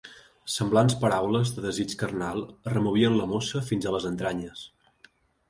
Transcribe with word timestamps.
Semblants 0.51 0.95
paraules 1.03 1.51
de 1.57 1.63
desig 1.65 1.93
carnal 1.99 2.41
removien 2.73 3.19
la 3.21 3.29
mossa 3.35 3.63
fins 3.69 3.87
a 3.87 3.95
les 3.99 4.09
entranyes. 4.13 4.67